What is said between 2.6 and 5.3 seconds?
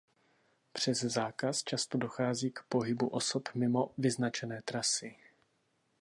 pohybu osob mimo vyznačené trasy.